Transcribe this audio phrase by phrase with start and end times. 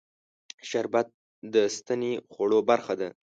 [0.69, 1.07] شربت
[1.53, 3.09] د سنتي خوړو برخه ده